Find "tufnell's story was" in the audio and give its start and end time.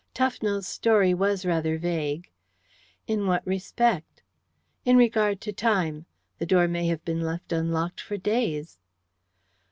0.15-1.45